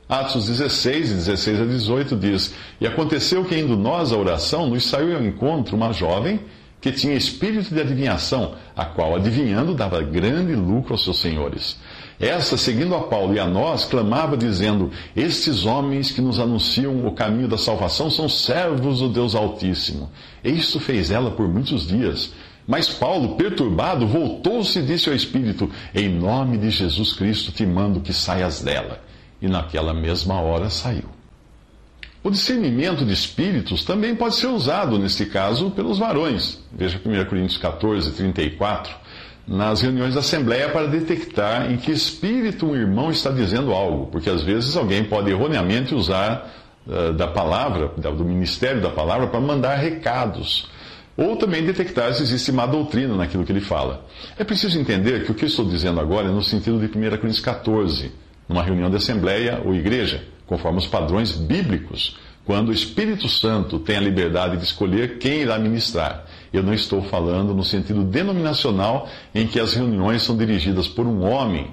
Atos 0.09 0.47
16, 0.47 1.11
16 1.11 1.61
a 1.63 1.65
18 1.65 2.17
diz: 2.17 2.55
E 2.81 2.87
aconteceu 2.87 3.45
que, 3.45 3.57
indo 3.57 3.77
nós 3.77 4.13
à 4.13 4.17
oração, 4.17 4.69
nos 4.69 4.85
saiu 4.85 5.17
ao 5.17 5.25
encontro 5.25 5.75
uma 5.75 5.93
jovem 5.93 6.41
que 6.83 6.91
tinha 6.91 7.15
espírito 7.15 7.73
de 7.73 7.81
adivinhação, 7.81 8.57
a 8.77 8.85
qual, 8.85 9.15
adivinhando, 9.15 9.73
dava 9.73 10.03
grande 10.03 10.53
lucro 10.57 10.95
aos 10.95 11.05
seus 11.05 11.21
senhores. 11.21 11.79
Essa, 12.19 12.57
seguindo 12.57 12.95
a 12.97 13.05
Paulo 13.05 13.35
e 13.35 13.39
a 13.39 13.47
nós, 13.47 13.85
clamava, 13.85 14.37
dizendo: 14.37 14.91
Estes 15.15 15.65
homens 15.65 16.11
que 16.11 16.21
nos 16.21 16.41
anunciam 16.41 17.07
o 17.07 17.13
caminho 17.13 17.47
da 17.47 17.57
salvação 17.57 18.11
são 18.11 18.29
servos 18.29 18.99
do 18.99 19.09
Deus 19.09 19.37
Altíssimo. 19.37 20.11
E 20.43 20.51
isso 20.51 20.81
fez 20.81 21.13
ela 21.13 21.31
por 21.31 21.49
muitos 21.49 21.87
dias. 21.87 22.33
Mas 22.67 22.89
Paulo, 22.89 23.37
perturbado, 23.37 24.07
voltou-se 24.07 24.81
e 24.81 24.83
disse 24.83 25.09
ao 25.09 25.15
Espírito: 25.15 25.71
Em 25.95 26.09
nome 26.09 26.59
de 26.59 26.71
Jesus 26.71 27.13
Cristo 27.13 27.53
te 27.53 27.65
mando 27.65 28.01
que 28.01 28.13
saias 28.13 28.61
dela. 28.61 29.01
E 29.41 29.47
naquela 29.47 29.95
mesma 29.95 30.41
hora 30.41 30.69
saiu. 30.69 31.22
O 32.25 32.31
discernimento 32.31 33.05
de 33.05 33.13
espíritos 33.13 33.85
também 33.85 34.15
pode 34.15 34.37
ser 34.37 34.47
usado, 34.47 34.97
neste 34.97 35.27
caso, 35.27 35.73
pelos 35.73 35.99
varões. 35.99 36.61
Veja 36.73 37.01
1 37.05 37.25
Coríntios 37.25 37.59
14, 37.59 38.13
34, 38.13 38.95
nas 39.47 39.81
reuniões 39.81 40.15
da 40.15 40.21
Assembleia 40.21 40.69
para 40.69 40.87
detectar 40.87 41.73
em 41.73 41.77
que 41.77 41.91
espírito 41.91 42.65
um 42.67 42.77
irmão 42.77 43.11
está 43.11 43.31
dizendo 43.31 43.73
algo, 43.73 44.07
porque 44.07 44.31
às 44.31 44.41
vezes 44.43 44.77
alguém 44.77 45.03
pode 45.03 45.33
erroneamente 45.33 45.97
usar 45.97 46.49
uh, 46.87 47.13
da 47.13 47.27
palavra, 47.27 47.89
do 47.89 48.25
ministério 48.25 48.81
da 48.81 48.91
palavra, 48.91 49.27
para 49.27 49.41
mandar 49.41 49.75
recados. 49.75 50.71
Ou 51.17 51.35
também 51.35 51.65
detectar 51.65 52.15
se 52.15 52.23
existe 52.23 52.53
má 52.53 52.67
doutrina 52.67 53.17
naquilo 53.17 53.45
que 53.45 53.51
ele 53.51 53.61
fala. 53.61 54.07
É 54.39 54.45
preciso 54.45 54.79
entender 54.79 55.25
que 55.25 55.33
o 55.33 55.35
que 55.35 55.45
estou 55.45 55.65
dizendo 55.65 55.99
agora 55.99 56.29
é 56.29 56.31
no 56.31 56.43
sentido 56.43 56.79
de 56.79 56.87
1 56.87 56.91
Coríntios 56.91 57.41
14, 57.41 58.13
numa 58.53 58.63
reunião 58.63 58.91
da 58.91 58.99
Assembleia 58.99 59.63
ou 59.65 59.75
igreja 59.75 60.23
conforme 60.47 60.79
os 60.79 60.87
padrões 60.87 61.33
bíblicos, 61.33 62.19
quando 62.45 62.69
o 62.69 62.73
Espírito 62.73 63.29
Santo 63.29 63.79
tem 63.79 63.97
a 63.97 64.01
liberdade 64.01 64.59
de 64.59 64.65
escolher 64.65 65.17
quem 65.17 65.41
irá 65.41 65.59
ministrar. 65.59 66.27
Eu 66.53 66.63
não 66.63 66.75
estou 66.75 67.03
falando 67.03 67.55
no 67.55 67.65
sentido 67.65 68.05
denominacional 68.05 69.09
em 69.35 69.47
que 69.47 69.59
as 69.59 69.73
reuniões 69.73 70.23
são 70.23 70.37
dirigidas 70.37 70.87
por 70.87 71.07
um 71.07 71.25
homem 71.25 71.71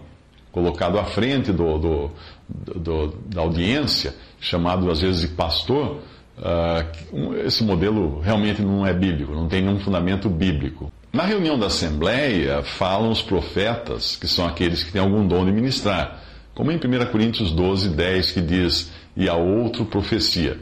colocado 0.52 0.98
à 0.98 1.04
frente 1.04 1.52
do, 1.52 1.78
do, 1.78 2.12
do, 2.48 3.08
da 3.26 3.42
audiência, 3.42 4.16
chamado 4.40 4.90
às 4.90 5.02
vezes 5.02 5.22
de 5.22 5.28
pastor. 5.30 5.98
Uh, 6.38 7.36
esse 7.46 7.64
modelo 7.66 8.22
realmente 8.22 8.62
não 8.62 8.88
é 8.88 8.94
bíblico, 8.94 9.34
não 9.34 9.50
tem 9.50 9.62
nenhum 9.62 9.80
fundamento 9.80 10.30
bíblico. 10.30 10.90
Na 11.12 11.24
reunião 11.24 11.60
da 11.60 11.66
Assembleia, 11.66 12.64
falam 12.64 13.10
os 13.10 13.22
profetas, 13.22 14.16
que 14.16 14.28
são 14.28 14.48
aqueles 14.48 14.84
que 14.84 14.92
têm 14.92 15.02
algum 15.02 15.28
dom 15.28 15.44
de 15.44 15.52
ministrar. 15.52 16.29
Como 16.54 16.72
em 16.72 16.78
1 16.78 17.12
Coríntios 17.12 17.52
12, 17.52 17.90
10, 17.90 18.32
que 18.32 18.42
diz: 18.42 18.92
E 19.16 19.30
a 19.30 19.36
outro 19.36 19.86
profecia. 19.86 20.60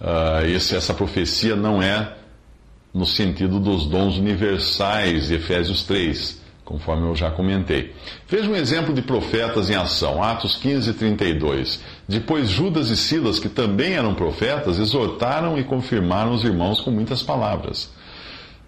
Uh, 0.00 0.46
esse, 0.46 0.74
essa 0.74 0.92
profecia 0.92 1.56
não 1.56 1.82
é 1.82 2.14
no 2.92 3.04
sentido 3.04 3.58
dos 3.58 3.86
dons 3.86 4.16
universais 4.16 5.30
Efésios 5.30 5.82
3, 5.82 6.40
conforme 6.64 7.08
eu 7.08 7.16
já 7.16 7.30
comentei. 7.30 7.92
Veja 8.28 8.48
um 8.48 8.54
exemplo 8.54 8.94
de 8.94 9.02
profetas 9.02 9.68
em 9.68 9.74
ação, 9.74 10.22
Atos 10.22 10.56
15, 10.56 10.94
32. 10.94 11.80
Depois 12.08 12.48
Judas 12.48 12.90
e 12.90 12.96
Silas, 12.96 13.40
que 13.40 13.48
também 13.48 13.94
eram 13.94 14.14
profetas, 14.14 14.78
exortaram 14.78 15.58
e 15.58 15.64
confirmaram 15.64 16.32
os 16.32 16.44
irmãos 16.44 16.80
com 16.80 16.90
muitas 16.90 17.22
palavras. 17.22 17.90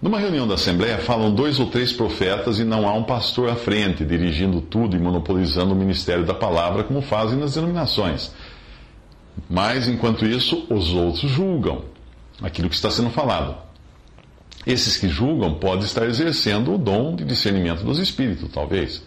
Numa 0.01 0.19
reunião 0.19 0.47
da 0.47 0.55
Assembleia, 0.55 0.99
falam 0.99 1.35
dois 1.35 1.59
ou 1.59 1.67
três 1.67 1.93
profetas 1.93 2.59
e 2.59 2.65
não 2.65 2.87
há 2.87 2.93
um 2.93 3.03
pastor 3.03 3.49
à 3.49 3.57
frente, 3.57 4.05
dirigindo 4.05 4.61
tudo 4.61 4.95
e 4.95 5.01
monopolizando 5.01 5.73
o 5.73 5.77
ministério 5.77 6.25
da 6.25 6.35
palavra, 6.35 6.85
como 6.85 7.01
fazem 7.01 7.39
nas 7.39 7.55
denominações. 7.55 8.31
Mas, 9.49 9.89
enquanto 9.89 10.27
isso, 10.27 10.67
os 10.69 10.93
outros 10.93 11.31
julgam 11.31 11.85
aquilo 12.43 12.69
que 12.69 12.75
está 12.75 12.91
sendo 12.91 13.11
falado. 13.11 13.57
Esses 14.67 14.99
que 14.99 15.09
julgam 15.09 15.55
podem 15.55 15.85
estar 15.85 16.07
exercendo 16.07 16.75
o 16.75 16.79
dom 16.79 17.15
de 17.15 17.25
discernimento 17.25 17.83
dos 17.83 17.99
espíritos, 17.99 18.51
talvez. 18.53 19.03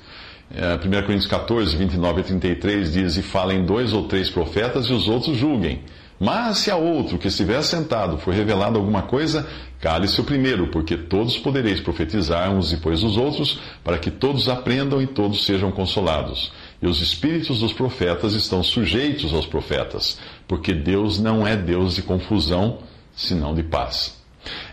1 0.51 0.93
é, 0.95 1.01
Coríntios 1.01 1.27
14, 1.27 1.75
29 1.75 2.21
a 2.21 2.23
33 2.23 2.93
diz: 2.93 3.17
E 3.17 3.21
falem 3.21 3.63
dois 3.63 3.93
ou 3.93 4.07
três 4.07 4.29
profetas 4.29 4.87
e 4.87 4.93
os 4.93 5.07
outros 5.07 5.37
julguem. 5.37 5.81
Mas 6.19 6.57
se 6.57 6.69
a 6.69 6.75
outro 6.75 7.17
que 7.17 7.29
estiver 7.29 7.61
sentado 7.63 8.17
for 8.17 8.33
revelado 8.33 8.77
alguma 8.77 9.03
coisa, 9.03 9.47
cale-se 9.79 10.19
o 10.19 10.23
primeiro, 10.25 10.67
porque 10.67 10.97
todos 10.97 11.37
podereis 11.37 11.79
profetizar 11.79 12.51
uns 12.51 12.71
depois 12.71 12.99
dos 12.99 13.15
outros, 13.15 13.61
para 13.83 13.97
que 13.97 14.11
todos 14.11 14.49
aprendam 14.49 15.01
e 15.01 15.07
todos 15.07 15.45
sejam 15.45 15.71
consolados. 15.71 16.51
E 16.81 16.87
os 16.87 17.01
espíritos 17.01 17.61
dos 17.61 17.71
profetas 17.71 18.33
estão 18.33 18.61
sujeitos 18.61 19.33
aos 19.33 19.45
profetas, 19.45 20.19
porque 20.45 20.73
Deus 20.73 21.19
não 21.19 21.47
é 21.47 21.55
Deus 21.55 21.95
de 21.95 22.01
confusão, 22.01 22.79
senão 23.15 23.55
de 23.55 23.63
paz. 23.63 24.17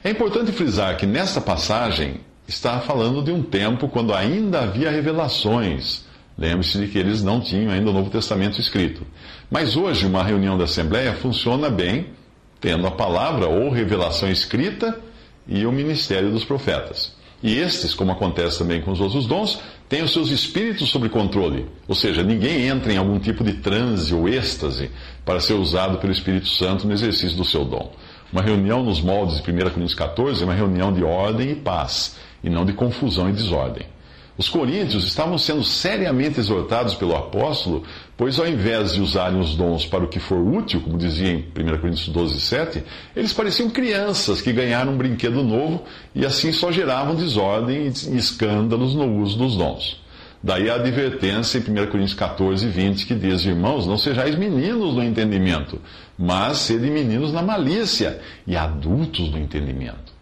É 0.02 0.10
importante 0.10 0.50
frisar 0.50 0.96
que 0.96 1.06
nesta 1.06 1.40
passagem 1.40 2.20
está 2.48 2.80
falando 2.80 3.22
de 3.22 3.30
um 3.30 3.42
tempo 3.42 3.88
quando 3.88 4.12
ainda 4.12 4.62
havia 4.62 4.90
revelações 4.90 6.05
Lembre-se 6.38 6.78
de 6.78 6.88
que 6.88 6.98
eles 6.98 7.22
não 7.22 7.40
tinham 7.40 7.72
ainda 7.72 7.90
o 7.90 7.92
Novo 7.92 8.10
Testamento 8.10 8.60
escrito. 8.60 9.06
Mas 9.50 9.76
hoje, 9.76 10.06
uma 10.06 10.22
reunião 10.22 10.58
da 10.58 10.64
Assembleia 10.64 11.14
funciona 11.14 11.70
bem, 11.70 12.08
tendo 12.60 12.86
a 12.86 12.90
palavra 12.90 13.46
ou 13.46 13.70
revelação 13.70 14.30
escrita 14.30 14.98
e 15.48 15.64
o 15.64 15.72
ministério 15.72 16.30
dos 16.30 16.44
profetas. 16.44 17.16
E 17.42 17.58
estes, 17.58 17.94
como 17.94 18.12
acontece 18.12 18.58
também 18.58 18.80
com 18.80 18.90
os 18.90 19.00
outros 19.00 19.26
dons, 19.26 19.60
têm 19.88 20.02
os 20.02 20.12
seus 20.12 20.30
espíritos 20.30 20.90
sob 20.90 21.08
controle. 21.08 21.66
Ou 21.86 21.94
seja, 21.94 22.22
ninguém 22.22 22.66
entra 22.66 22.92
em 22.92 22.96
algum 22.96 23.18
tipo 23.18 23.44
de 23.44 23.54
transe 23.54 24.14
ou 24.14 24.28
êxtase 24.28 24.90
para 25.24 25.40
ser 25.40 25.54
usado 25.54 25.98
pelo 25.98 26.12
Espírito 26.12 26.48
Santo 26.48 26.86
no 26.86 26.92
exercício 26.92 27.36
do 27.36 27.44
seu 27.44 27.64
dom. 27.64 27.92
Uma 28.32 28.42
reunião 28.42 28.82
nos 28.82 29.00
moldes 29.00 29.40
de 29.40 29.50
1 29.50 29.56
Coríntios 29.70 29.94
14 29.94 30.42
é 30.42 30.44
uma 30.44 30.54
reunião 30.54 30.92
de 30.92 31.04
ordem 31.04 31.50
e 31.50 31.54
paz, 31.54 32.16
e 32.42 32.50
não 32.50 32.64
de 32.64 32.72
confusão 32.72 33.28
e 33.28 33.32
desordem. 33.32 33.86
Os 34.38 34.50
coríntios 34.50 35.04
estavam 35.04 35.38
sendo 35.38 35.64
seriamente 35.64 36.38
exortados 36.38 36.94
pelo 36.94 37.16
apóstolo, 37.16 37.84
pois 38.18 38.38
ao 38.38 38.46
invés 38.46 38.92
de 38.92 39.00
usarem 39.00 39.40
os 39.40 39.54
dons 39.54 39.86
para 39.86 40.04
o 40.04 40.08
que 40.08 40.20
for 40.20 40.38
útil, 40.38 40.82
como 40.82 40.98
dizia 40.98 41.30
em 41.30 41.38
1 41.38 41.78
Coríntios 41.78 42.08
12, 42.08 42.40
7, 42.40 42.84
eles 43.14 43.32
pareciam 43.32 43.70
crianças 43.70 44.42
que 44.42 44.52
ganharam 44.52 44.92
um 44.92 44.98
brinquedo 44.98 45.42
novo 45.42 45.84
e 46.14 46.26
assim 46.26 46.52
só 46.52 46.70
geravam 46.70 47.14
desordem 47.14 47.86
e 47.86 48.16
escândalos 48.16 48.94
no 48.94 49.22
uso 49.22 49.38
dos 49.38 49.56
dons. 49.56 50.04
Daí 50.42 50.68
a 50.68 50.74
advertência 50.74 51.58
em 51.58 51.62
1 51.62 51.86
Coríntios 51.86 52.14
14, 52.14 52.68
20, 52.68 53.06
que 53.06 53.14
diz: 53.14 53.44
Irmãos, 53.46 53.86
não 53.86 53.96
sejais 53.96 54.36
meninos 54.36 54.94
no 54.94 55.02
entendimento, 55.02 55.80
mas 56.16 56.58
sede 56.58 56.90
meninos 56.90 57.32
na 57.32 57.40
malícia 57.40 58.20
e 58.46 58.54
adultos 58.54 59.30
no 59.30 59.38
entendimento. 59.38 60.15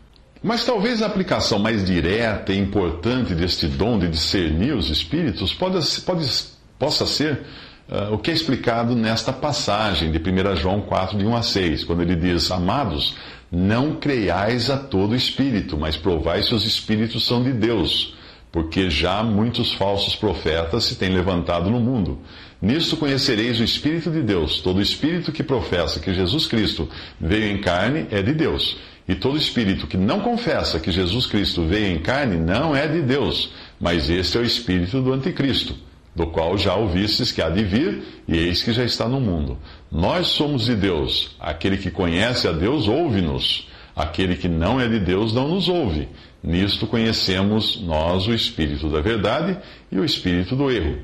Mas 0.45 0.63
talvez 0.63 1.01
a 1.01 1.07
aplicação 1.07 1.59
mais 1.59 1.83
direta 1.83 2.53
e 2.53 2.59
importante 2.59 3.35
deste 3.35 3.67
dom 3.67 3.99
de 3.99 4.09
discernir 4.09 4.77
os 4.77 4.91
espíritos 4.91 5.55
pode, 5.55 5.79
pode, 6.03 6.31
possa 6.79 7.07
ser 7.07 7.41
uh, 7.89 8.13
o 8.13 8.19
que 8.19 8.31
é 8.31 8.35
explicado 8.35 8.95
nesta 8.95 9.33
passagem 9.33 10.13
de 10.13 10.19
1 10.19 10.57
João 10.57 10.83
4, 10.83 11.17
de 11.17 11.25
1 11.25 11.35
a 11.35 11.43
6, 11.43 11.85
quando 11.85 12.03
ele 12.03 12.15
diz: 12.15 12.51
Amados, 12.51 13.17
não 13.51 13.95
creiais 13.95 14.69
a 14.69 14.77
todo 14.77 15.17
espírito, 15.17 15.79
mas 15.79 15.97
provai 15.97 16.43
se 16.43 16.55
os 16.55 16.67
espíritos 16.67 17.25
são 17.25 17.43
de 17.43 17.55
Deus, 17.55 18.15
porque 18.53 18.91
já 18.91 19.23
muitos 19.23 19.73
falsos 19.73 20.15
profetas 20.15 20.85
se 20.85 20.97
têm 20.97 21.09
levantado 21.09 21.71
no 21.71 21.81
mundo. 21.81 22.19
Nisto 22.61 22.99
conhecereis 22.99 23.61
o 23.61 23.65
Espírito 23.65 24.11
de 24.11 24.23
Deus. 24.23 24.61
Todo 24.61 24.81
espírito 24.81 25.33
que 25.33 25.43
professa 25.43 26.01
que 26.01 26.15
Jesus 26.15 26.47
Cristo 26.47 26.89
veio 27.21 27.51
em 27.51 27.61
carne 27.61 28.07
é 28.11 28.23
de 28.23 28.33
Deus. 28.33 28.79
E 29.07 29.15
todo 29.15 29.37
espírito 29.37 29.87
que 29.87 29.97
não 29.97 30.21
confessa 30.21 30.81
que 30.81 30.91
Jesus 30.91 31.27
Cristo 31.27 31.63
veio 31.65 31.95
em 31.95 31.99
carne 31.99 32.37
não 32.37 32.75
é 32.75 32.87
de 32.87 33.03
Deus, 33.03 33.53
mas 33.79 34.09
este 34.09 34.39
é 34.39 34.41
o 34.41 34.45
espírito 34.45 35.03
do 35.03 35.13
anticristo, 35.13 35.75
do 36.17 36.27
qual 36.27 36.57
já 36.57 36.75
ouvistes 36.75 37.31
que 37.31 37.43
há 37.43 37.51
de 37.51 37.63
vir, 37.65 38.03
e 38.27 38.37
eis 38.37 38.63
que 38.63 38.73
já 38.73 38.83
está 38.83 39.07
no 39.07 39.21
mundo. 39.21 39.59
Nós 39.93 40.29
somos 40.29 40.65
de 40.65 40.75
Deus. 40.75 41.37
Aquele 41.39 41.77
que 41.77 41.91
conhece 41.91 42.49
a 42.49 42.53
Deus 42.53 42.89
ouve-nos. 42.89 43.69
Aquele 43.95 44.37
que 44.37 44.49
não 44.49 44.81
é 44.81 44.89
de 44.89 44.99
Deus 44.99 45.35
não 45.35 45.49
nos 45.49 45.69
ouve. 45.69 46.09
Nisto 46.43 46.87
conhecemos 46.87 47.81
nós 47.83 48.27
o 48.27 48.35
espírito 48.35 48.89
da 48.89 49.01
verdade 49.01 49.57
e 49.93 49.99
o 49.99 50.05
espírito 50.05 50.57
do 50.57 50.71
erro. 50.71 50.99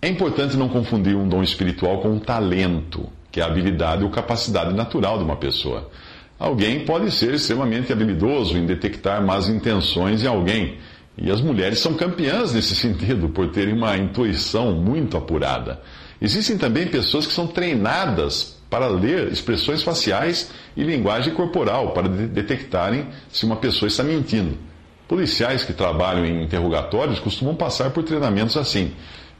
É 0.00 0.08
importante 0.08 0.56
não 0.56 0.68
confundir 0.68 1.16
um 1.16 1.26
dom 1.26 1.42
espiritual 1.42 2.00
com 2.00 2.10
um 2.10 2.18
talento, 2.18 3.08
que 3.32 3.40
é 3.40 3.42
a 3.42 3.46
habilidade 3.46 4.04
ou 4.04 4.10
capacidade 4.10 4.74
natural 4.74 5.16
de 5.16 5.24
uma 5.24 5.36
pessoa. 5.36 5.90
Alguém 6.38 6.84
pode 6.84 7.10
ser 7.10 7.34
extremamente 7.34 7.92
habilidoso 7.92 8.56
em 8.56 8.66
detectar 8.66 9.24
más 9.24 9.48
intenções 9.48 10.22
em 10.22 10.26
alguém. 10.26 10.78
E 11.16 11.30
as 11.30 11.40
mulheres 11.40 11.78
são 11.78 11.94
campeãs 11.94 12.52
nesse 12.52 12.74
sentido, 12.76 13.28
por 13.28 13.50
terem 13.50 13.74
uma 13.74 13.96
intuição 13.96 14.72
muito 14.72 15.16
apurada. 15.16 15.80
Existem 16.20 16.58
também 16.58 16.86
pessoas 16.86 17.26
que 17.26 17.32
são 17.32 17.46
treinadas 17.46 18.56
para 18.68 18.88
ler 18.88 19.30
expressões 19.30 19.82
faciais 19.82 20.50
e 20.76 20.82
linguagem 20.82 21.32
corporal 21.34 21.92
para 21.92 22.08
de 22.08 22.26
detectarem 22.26 23.06
se 23.30 23.44
uma 23.44 23.56
pessoa 23.56 23.86
está 23.86 24.02
mentindo. 24.02 24.58
Policiais 25.06 25.62
que 25.62 25.72
trabalham 25.72 26.24
em 26.24 26.42
interrogatórios 26.42 27.20
costumam 27.20 27.54
passar 27.54 27.90
por 27.90 28.02
treinamentos 28.02 28.56
assim. 28.56 28.92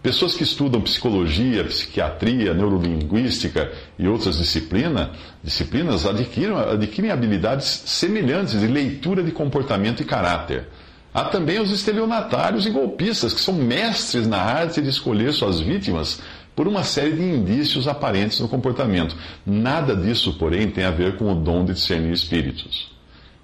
Pessoas 0.05 0.35
que 0.35 0.43
estudam 0.43 0.83
psicologia, 0.83 1.65
psiquiatria, 1.65 2.53
neurolinguística 2.53 3.73
e 3.99 4.07
outras 4.07 4.37
disciplina, 4.37 5.13
disciplinas 5.43 6.05
adquirem, 6.05 6.55
adquirem 6.55 7.11
habilidades 7.11 7.65
semelhantes 7.87 8.61
de 8.61 8.67
leitura 8.67 9.23
de 9.23 9.33
comportamento 9.33 10.03
e 10.03 10.05
caráter. 10.05 10.69
Há 11.15 11.25
também 11.25 11.59
os 11.59 11.71
estelionatários 11.71 12.67
e 12.67 12.71
golpistas, 12.71 13.33
que 13.33 13.41
são 13.41 13.55
mestres 13.55 14.27
na 14.27 14.37
arte 14.37 14.83
de 14.83 14.91
escolher 14.91 15.33
suas 15.33 15.59
vítimas 15.59 16.21
por 16.55 16.69
uma 16.69 16.85
série 16.85 17.13
de 17.13 17.23
indícios 17.23 17.89
aparentes 17.89 18.41
no 18.41 18.49
comportamento. 18.49 19.17
Nada 19.47 19.97
disso, 19.97 20.35
porém, 20.35 20.69
tem 20.71 20.85
a 20.85 20.91
ver 20.91 21.17
com 21.17 21.33
o 21.33 21.35
dom 21.35 21.65
de 21.65 21.73
discernir 21.73 22.13
espíritos. 22.13 22.94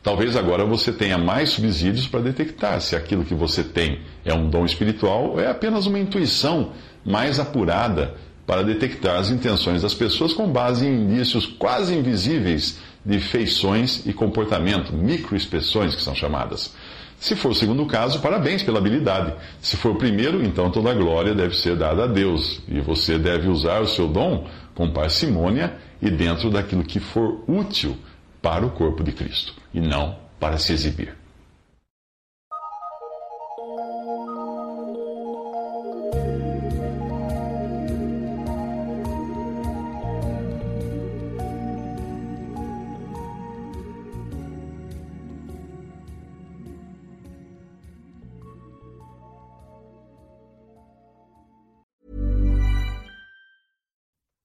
Talvez 0.03 0.35
agora 0.35 0.65
você 0.65 0.93
tenha 0.93 1.19
mais 1.19 1.51
subsídios 1.51 2.07
para 2.07 2.21
detectar 2.21 2.81
se 2.81 2.97
aquilo 2.97 3.25
que 3.25 3.35
você 3.35 3.63
tem 3.63 4.01
é 4.25 4.33
um 4.33 4.49
dom 4.49 4.65
espiritual 4.65 5.33
ou 5.33 5.41
é 5.41 5.49
apenas 5.49 5.87
uma 5.87 5.99
intuição 5.99 6.73
mais 7.05 7.39
apurada 7.39 8.15
para 8.47 8.63
detectar 8.63 9.17
as 9.19 9.31
intenções 9.31 9.83
das 9.83 9.93
pessoas 9.93 10.33
com 10.33 10.51
base 10.51 10.87
em 10.87 11.03
indícios 11.03 11.45
quase 11.47 11.95
invisíveis 11.95 12.79
de 13.05 13.21
feições 13.21 14.05
e 14.07 14.13
comportamento, 14.13 14.93
microexpressões 14.95 15.95
que 15.95 16.03
são 16.03 16.15
chamadas. 16.15 16.75
Se 17.19 17.37
for 17.37 17.51
o 17.51 17.55
segundo 17.55 17.85
caso, 17.85 18.21
parabéns 18.21 18.63
pela 18.63 18.79
habilidade. 18.79 19.35
Se 19.61 19.77
for 19.77 19.93
o 19.93 19.97
primeiro, 19.97 20.43
então 20.43 20.71
toda 20.71 20.91
a 20.91 20.95
glória 20.95 21.35
deve 21.35 21.55
ser 21.55 21.77
dada 21.77 22.05
a 22.05 22.07
Deus. 22.07 22.63
E 22.67 22.81
você 22.81 23.19
deve 23.19 23.47
usar 23.49 23.81
o 23.81 23.87
seu 23.87 24.09
dom 24.09 24.49
com 24.75 24.91
parcimônia 24.91 25.75
e 26.01 26.11
dentro 26.11 26.49
daquilo 26.49 26.83
que 26.83 26.99
for 26.99 27.45
útil 27.47 27.95
para 28.41 28.65
o 28.65 28.71
corpo 28.71 29.03
de 29.03 29.13
Cristo, 29.13 29.55
e 29.73 29.81
não 29.81 30.19
para 30.39 30.59
se 30.59 30.73
exibir. 30.73 31.20